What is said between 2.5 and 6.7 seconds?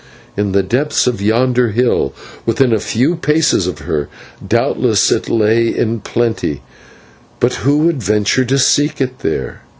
a few paces of her, doubtless it lay in plenty,